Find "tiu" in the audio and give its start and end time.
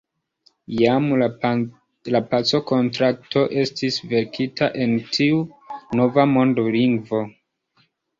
5.19-5.43